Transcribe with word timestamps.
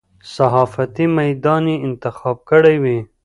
صحافتي 0.35 1.05
میدان 1.19 1.63
یې 1.71 1.75
انتخاب 1.87 2.37
کړی 2.49 2.75
وي. 2.83 2.99